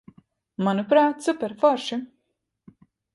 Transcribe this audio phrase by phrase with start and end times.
[0.67, 1.99] Manuprāt, superforši.